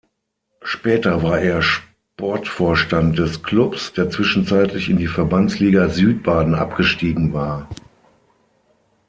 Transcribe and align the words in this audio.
Später 0.63 1.21
war 1.21 1.37
er 1.41 1.61
Sportvorstand 1.61 3.19
des 3.19 3.43
Klubs, 3.43 3.93
der 3.93 4.09
zwischenzeitlich 4.09 4.89
in 4.89 4.97
die 4.97 5.05
Verbandsliga 5.05 5.89
Südbaden 5.89 6.55
abgestiegen 6.55 7.33
war. 7.33 7.69